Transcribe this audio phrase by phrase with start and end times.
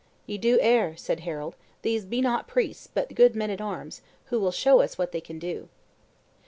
[0.25, 4.39] "Ye do err," said Harold; "these be not priests, but good men at arms, who
[4.39, 5.69] will show us what they can do."